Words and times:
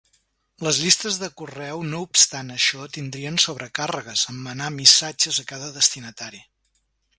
Les 0.67 0.77
llistes 0.85 1.19
de 1.23 1.27
correu 1.41 1.83
no 1.89 1.99
obstant 2.05 2.49
això 2.55 2.87
tindrien 2.97 3.39
sobrecàrregues, 3.45 4.25
en 4.33 4.41
manar 4.49 4.73
missatges 4.81 5.43
a 5.45 5.49
cada 5.55 5.71
destinatari. 5.79 6.45